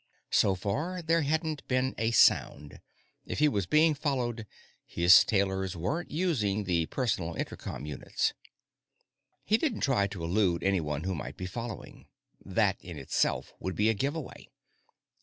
[0.31, 2.81] So far, there hadn't been a sound;
[3.27, 4.47] if he was being followed,
[4.83, 8.33] his tailers weren't using the personal intercom units.
[9.43, 12.07] He didn't try to elude anyone who might be following.
[12.43, 14.47] That, in itself, would be a giveaway.